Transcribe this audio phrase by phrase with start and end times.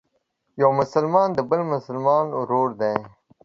[0.61, 2.95] یو مسلمان د بل مسلمان ورور دی.